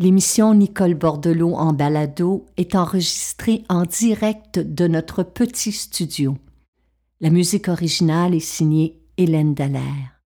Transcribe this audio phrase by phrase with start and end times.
[0.00, 6.38] L'émission Nicole Bordelot en balado est enregistrée en direct de notre petit studio.
[7.20, 10.22] La musique originale est signée Hélène Dallaire.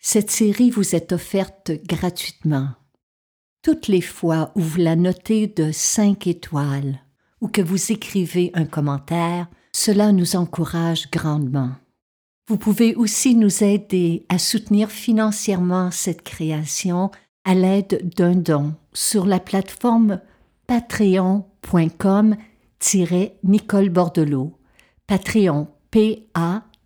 [0.00, 2.70] Cette série vous est offerte gratuitement.
[3.62, 6.98] Toutes les fois où vous la notez de 5 étoiles
[7.40, 11.70] ou que vous écrivez un commentaire, cela nous encourage grandement.
[12.48, 17.12] Vous pouvez aussi nous aider à soutenir financièrement cette création
[17.44, 20.20] à l'aide d'un don sur la plateforme
[20.66, 22.36] patreon.com
[23.44, 24.58] Nicole Bordelot.
[25.06, 26.78] Patreon, P-A-T-R-E-O-N.com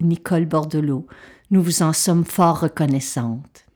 [0.00, 1.06] Nicole Bordelot.
[1.50, 3.66] Nous vous en sommes fort reconnaissantes.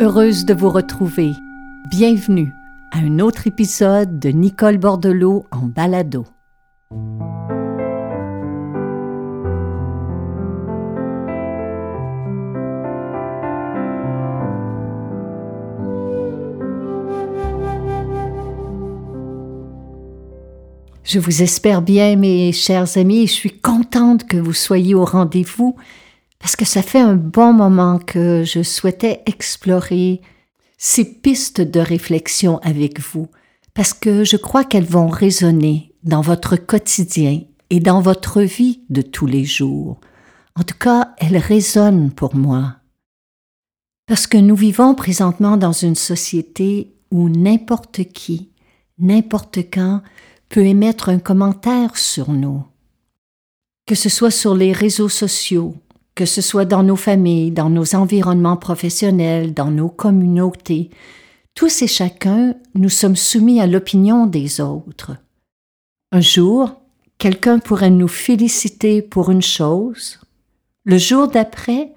[0.00, 1.32] Heureuse de vous retrouver.
[1.90, 2.52] Bienvenue
[2.92, 6.24] à un autre épisode de Nicole Bordelot en balado.
[21.06, 25.76] Je vous espère bien, mes chers amis, je suis contente que vous soyez au rendez-vous
[26.40, 30.20] parce que ça fait un bon moment que je souhaitais explorer
[30.78, 33.28] ces pistes de réflexion avec vous,
[33.72, 39.00] parce que je crois qu'elles vont résonner dans votre quotidien et dans votre vie de
[39.00, 40.00] tous les jours.
[40.56, 42.78] En tout cas, elles résonnent pour moi.
[44.08, 48.50] Parce que nous vivons présentement dans une société où n'importe qui,
[48.98, 50.02] n'importe quand,
[50.56, 52.64] peut émettre un commentaire sur nous.
[53.84, 55.74] Que ce soit sur les réseaux sociaux,
[56.14, 60.88] que ce soit dans nos familles, dans nos environnements professionnels, dans nos communautés,
[61.54, 65.18] tous et chacun, nous sommes soumis à l'opinion des autres.
[66.10, 66.80] Un jour,
[67.18, 70.20] quelqu'un pourrait nous féliciter pour une chose,
[70.84, 71.92] le jour d'après,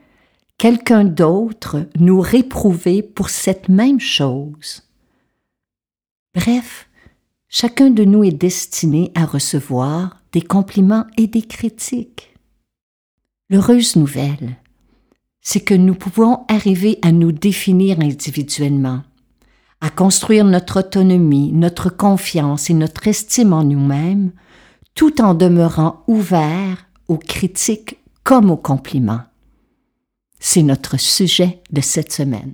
[0.57, 4.83] quelqu'un d'autre nous réprouver pour cette même chose.
[6.35, 6.88] Bref,
[7.51, 12.35] Chacun de nous est destiné à recevoir des compliments et des critiques.
[13.49, 14.57] L'heureuse nouvelle,
[15.41, 19.01] c'est que nous pouvons arriver à nous définir individuellement,
[19.81, 24.31] à construire notre autonomie, notre confiance et notre estime en nous-mêmes,
[24.93, 29.23] tout en demeurant ouverts aux critiques comme aux compliments.
[30.39, 32.53] C'est notre sujet de cette semaine.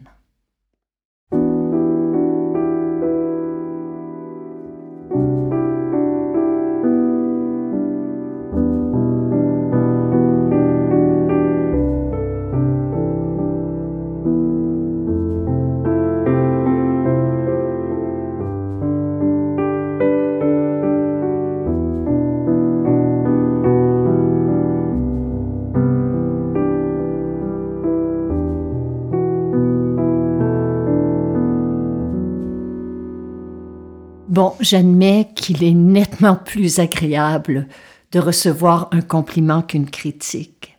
[34.60, 37.68] J'admets qu'il est nettement plus agréable
[38.12, 40.78] de recevoir un compliment qu'une critique.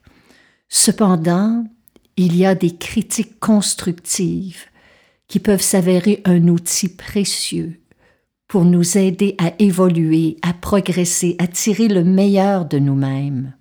[0.69, 1.65] Cependant,
[2.17, 4.65] il y a des critiques constructives
[5.29, 7.81] qui peuvent s'avérer un outil précieux
[8.49, 13.55] pour nous aider à évoluer, à progresser, à tirer le meilleur de nous-mêmes.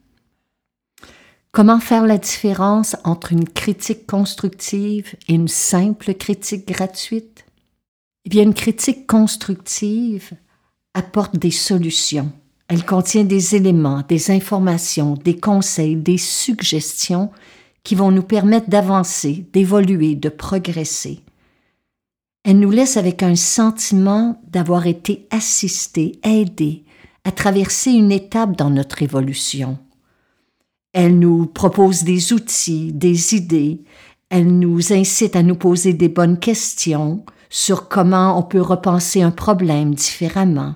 [1.52, 7.45] Comment faire la différence entre une critique constructive et une simple critique gratuite?
[8.26, 10.32] Eh bien, une critique constructive
[10.94, 12.32] apporte des solutions.
[12.68, 17.30] Elle contient des éléments, des informations, des conseils, des suggestions
[17.84, 21.20] qui vont nous permettre d'avancer, d'évoluer, de progresser.
[22.44, 26.84] Elle nous laisse avec un sentiment d'avoir été assisté, aidé
[27.24, 29.78] à traverser une étape dans notre évolution.
[30.94, 33.84] Elle nous propose des outils, des idées,
[34.30, 39.32] elle nous incite à nous poser des bonnes questions, sur comment on peut repenser un
[39.32, 40.76] problème différemment.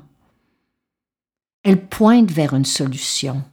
[1.63, 3.44] Elle pointe vers une solution.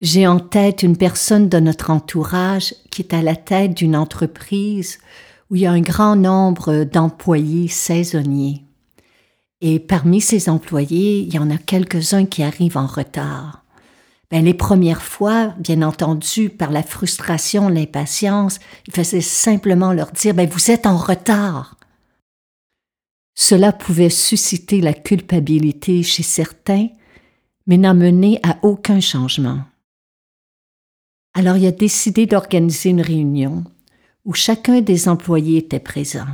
[0.00, 4.98] J'ai en tête une personne de notre entourage qui est à la tête d'une entreprise
[5.50, 8.64] où il y a un grand nombre d'employés saisonniers.
[9.60, 13.64] Et parmi ces employés, il y en a quelques-uns qui arrivent en retard.
[14.30, 20.34] Ben, les premières fois, bien entendu, par la frustration, l'impatience, il faisait simplement leur dire
[20.34, 21.76] ben, Vous êtes en retard.
[23.34, 26.88] Cela pouvait susciter la culpabilité chez certains,
[27.66, 29.62] mais n'a mené à aucun changement.
[31.34, 33.64] Alors il a décidé d'organiser une réunion
[34.24, 36.26] où chacun des employés était présent.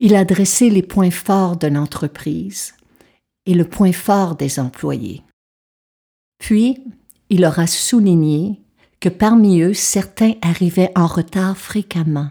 [0.00, 2.74] Il a dressé les points forts de l'entreprise
[3.46, 5.22] et le point fort des employés.
[6.42, 6.82] Puis,
[7.30, 8.60] il leur a souligné
[8.98, 12.30] que parmi eux certains arrivaient en retard fréquemment,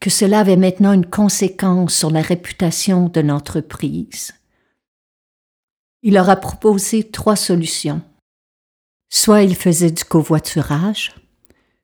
[0.00, 4.32] que cela avait maintenant une conséquence sur la réputation de l'entreprise.
[6.02, 8.02] Il leur a proposé trois solutions.
[9.08, 11.14] Soit ils faisaient du covoiturage,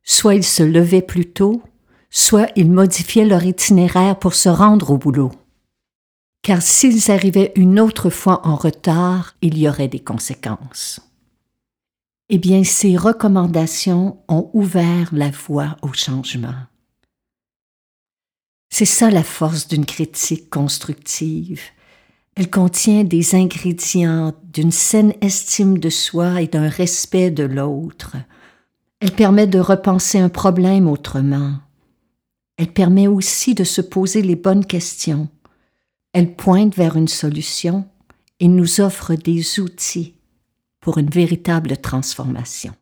[0.02, 1.62] soit ils se levaient plus tôt,
[2.10, 5.30] soit ils modifiaient leur itinéraire pour se rendre au boulot.
[6.42, 11.13] Car s'ils arrivaient une autre fois en retard, il y aurait des conséquences.
[12.30, 16.54] Eh bien, ces recommandations ont ouvert la voie au changement.
[18.70, 21.60] C'est ça la force d'une critique constructive.
[22.34, 28.16] Elle contient des ingrédients d'une saine estime de soi et d'un respect de l'autre.
[29.00, 31.58] Elle permet de repenser un problème autrement.
[32.56, 35.28] Elle permet aussi de se poser les bonnes questions.
[36.12, 37.86] Elle pointe vers une solution
[38.40, 40.14] et nous offre des outils
[40.84, 42.74] pour une véritable transformation.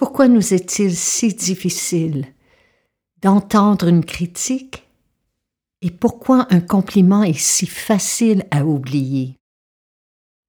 [0.00, 2.24] Pourquoi nous est-il si difficile
[3.20, 4.88] d'entendre une critique?
[5.82, 9.36] Et pourquoi un compliment est si facile à oublier?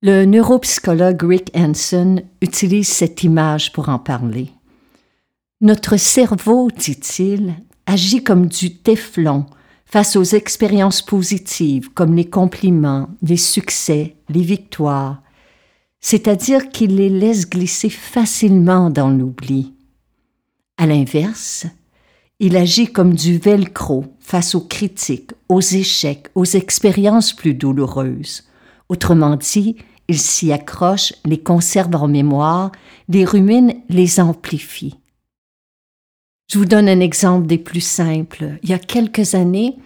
[0.01, 4.51] Le neuropsychologue Rick Hanson utilise cette image pour en parler.
[5.59, 7.53] Notre cerveau, dit-il,
[7.85, 9.47] agit comme du téflon
[9.85, 15.21] face aux expériences positives comme les compliments, les succès, les victoires,
[16.01, 19.73] c'est-à-dire qu'il les laisse glisser facilement dans l'oubli.
[20.77, 21.67] À l'inverse,
[22.39, 28.43] il agit comme du velcro face aux critiques, aux échecs, aux expériences plus douloureuses.
[28.89, 29.75] Autrement dit,
[30.07, 32.71] il s'y accroche, les conserve en mémoire,
[33.07, 34.95] les rumine, les amplifie.
[36.51, 38.57] Je vous donne un exemple des plus simples.
[38.63, 39.77] Il y a quelques années,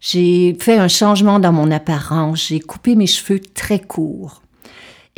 [0.00, 4.42] j'ai fait un changement dans mon apparence, j'ai coupé mes cheveux très courts.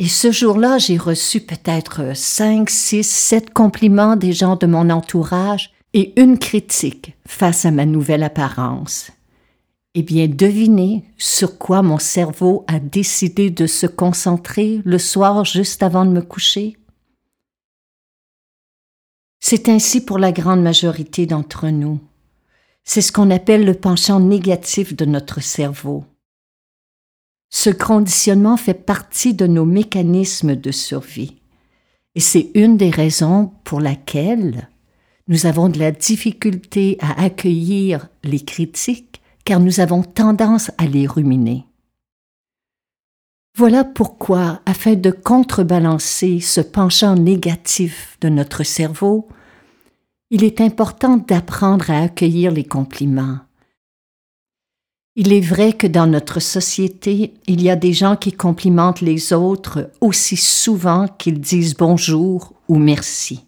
[0.01, 5.73] Et ce jour-là, j'ai reçu peut-être cinq, six, sept compliments des gens de mon entourage
[5.93, 9.11] et une critique face à ma nouvelle apparence.
[9.95, 15.83] Eh bien, devinez sur quoi mon cerveau a décidé de se concentrer le soir juste
[15.83, 16.77] avant de me coucher.
[19.41, 21.99] C'est ainsi pour la grande majorité d'entre nous.
[22.85, 26.05] C'est ce qu'on appelle le penchant négatif de notre cerveau.
[27.49, 31.37] Ce conditionnement fait partie de nos mécanismes de survie.
[32.15, 34.69] Et c'est une des raisons pour laquelle
[35.27, 41.07] nous avons de la difficulté à accueillir les critiques car nous avons tendance à les
[41.07, 41.65] ruminer.
[43.57, 49.27] Voilà pourquoi, afin de contrebalancer ce penchant négatif de notre cerveau,
[50.29, 53.39] il est important d'apprendre à accueillir les compliments,
[55.21, 59.33] il est vrai que dans notre société, il y a des gens qui complimentent les
[59.33, 63.45] autres aussi souvent qu'ils disent bonjour ou merci.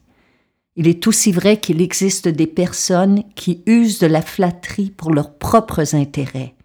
[0.75, 5.37] Il est aussi vrai qu'il existe des personnes qui usent de la flatterie pour leurs
[5.37, 6.55] propres intérêts.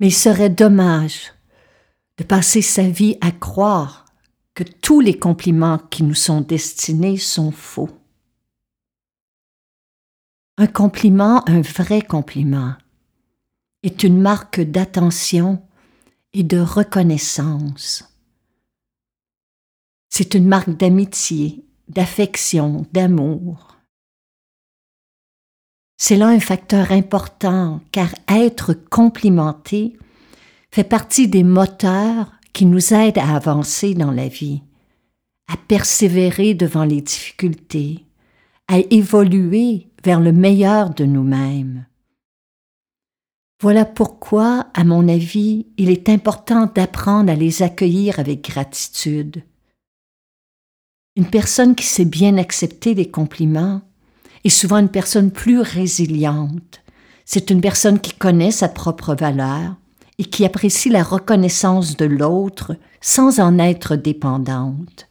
[0.00, 1.32] Mais il serait dommage
[2.16, 4.06] de passer sa vie à croire
[4.54, 7.90] que tous les compliments qui nous sont destinés sont faux.
[10.58, 12.74] Un compliment, un vrai compliment,
[13.82, 15.62] est une marque d'attention
[16.32, 18.04] et de reconnaissance.
[20.10, 23.78] C'est une marque d'amitié, d'affection, d'amour.
[25.96, 29.98] C'est là un facteur important car être complimenté
[30.72, 34.62] fait partie des moteurs qui nous aident à avancer dans la vie,
[35.48, 38.04] à persévérer devant les difficultés,
[38.68, 41.86] à évoluer vers le meilleur de nous-mêmes.
[43.60, 49.44] Voilà pourquoi, à mon avis, il est important d'apprendre à les accueillir avec gratitude.
[51.14, 53.82] Une personne qui sait bien accepter les compliments
[54.44, 56.80] est souvent une personne plus résiliente.
[57.26, 59.76] C'est une personne qui connaît sa propre valeur
[60.16, 65.06] et qui apprécie la reconnaissance de l'autre sans en être dépendante.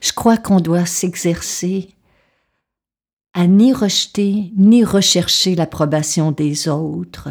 [0.00, 1.88] Je crois qu'on doit s'exercer
[3.34, 7.30] à ni rejeter ni rechercher l'approbation des autres,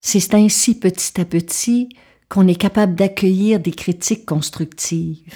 [0.00, 1.88] C'est ainsi petit à petit
[2.28, 5.34] qu'on est capable d'accueillir des critiques constructives.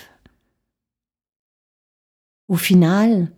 [2.46, 3.32] Au final,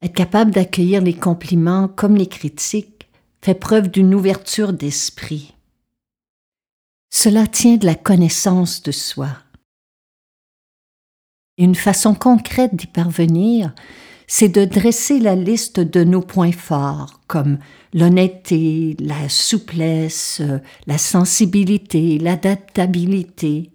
[0.00, 3.08] être capable d'accueillir les compliments comme les critiques
[3.42, 5.54] fait preuve d'une ouverture d'esprit.
[7.10, 9.28] Cela tient de la connaissance de soi.
[11.58, 13.74] Une façon concrète d'y parvenir,
[14.26, 17.58] c'est de dresser la liste de nos points forts, comme
[17.92, 20.42] l'honnêteté, la souplesse,
[20.86, 23.70] la sensibilité, l'adaptabilité.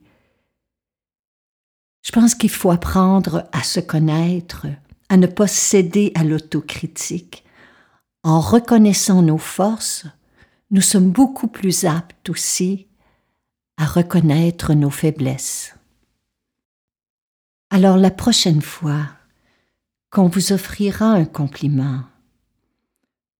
[2.02, 4.66] Je pense qu'il faut apprendre à se connaître,
[5.10, 7.44] à ne pas céder à l'autocritique.
[8.24, 10.06] En reconnaissant nos forces,
[10.72, 12.88] nous sommes beaucoup plus aptes aussi
[13.78, 15.76] à reconnaître nos faiblesses.
[17.70, 19.06] Alors la prochaine fois
[20.12, 22.04] qu'on vous offrira un compliment,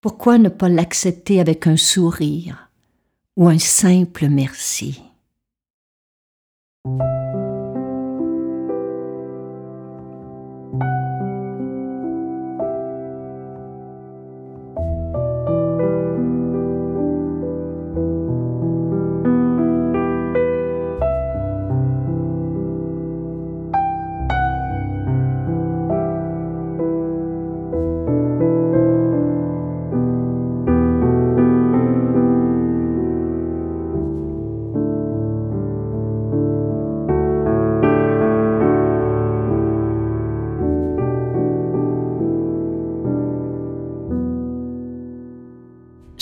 [0.02, 2.70] pourquoi ne pas l'accepter avec un sourire
[3.36, 5.02] ou un simple merci?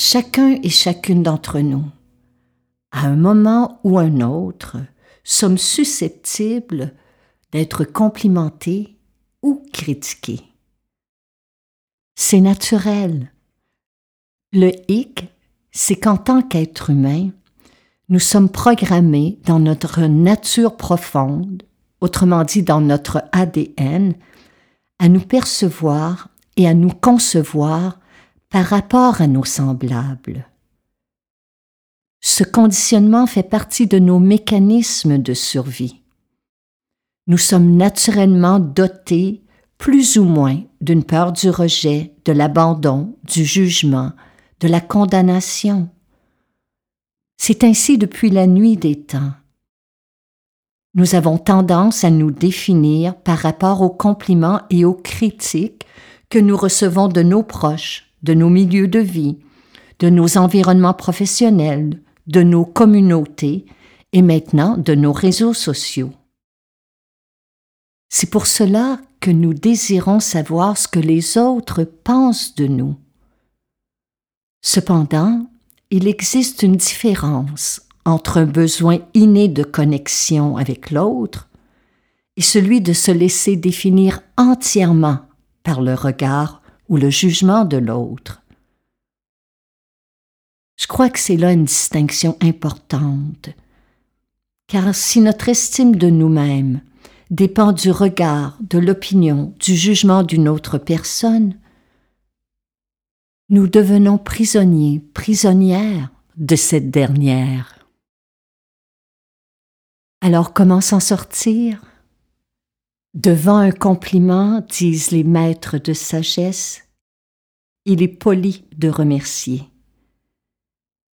[0.10, 1.84] Chacun et chacune d'entre nous,
[2.94, 4.78] à un moment ou un autre,
[5.26, 6.94] sommes susceptibles
[7.52, 8.96] d'être complimentés
[9.42, 10.40] ou critiqués.
[12.16, 13.34] C'est naturel.
[14.54, 15.28] Le hic,
[15.74, 17.32] c'est qu'en tant qu'être humain,
[18.08, 21.64] nous sommes programmés dans notre nature profonde,
[22.00, 24.14] autrement dit dans notre ADN,
[25.00, 28.00] à nous percevoir et à nous concevoir
[28.50, 30.48] par rapport à nos semblables.
[32.22, 36.02] Ce conditionnement fait partie de nos mécanismes de survie.
[37.28, 39.44] Nous sommes naturellement dotés
[39.78, 44.14] plus ou moins d'une peur du rejet, de l'abandon, du jugement,
[44.60, 45.90] de la condamnation.
[47.38, 49.34] C'est ainsi depuis la nuit des temps.
[50.96, 55.86] Nous avons tendance à nous définir par rapport aux compliments et aux critiques
[56.30, 59.38] que nous recevons de nos proches, de nos milieux de vie,
[60.00, 63.66] de nos environnements professionnels, de nos communautés
[64.14, 66.12] et maintenant de nos réseaux sociaux.
[68.10, 72.96] C'est pour cela que nous désirons savoir ce que les autres pensent de nous.
[74.62, 75.50] Cependant,
[75.92, 81.50] il existe une différence entre un besoin inné de connexion avec l'autre
[82.38, 85.20] et celui de se laisser définir entièrement
[85.64, 88.42] par le regard ou le jugement de l'autre.
[90.78, 93.50] Je crois que c'est là une distinction importante,
[94.68, 96.82] car si notre estime de nous-mêmes
[97.32, 101.58] dépend du regard, de l'opinion, du jugement d'une autre personne,
[103.50, 107.88] nous devenons prisonniers, prisonnières de cette dernière.
[110.22, 111.82] Alors comment s'en sortir?
[113.18, 116.84] Devant un compliment, disent les maîtres de sagesse,
[117.86, 119.64] il est poli de remercier.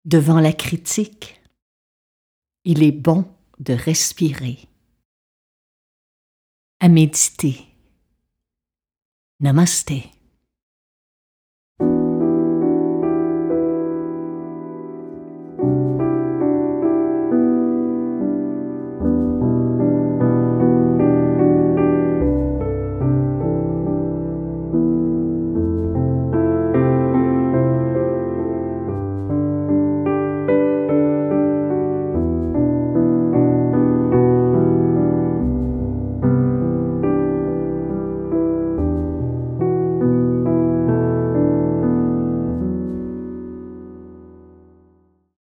[0.03, 1.41] Devant la critique,
[2.65, 3.25] il est bon
[3.59, 4.59] de respirer.
[6.81, 7.67] À méditer.
[9.39, 9.93] Namaste.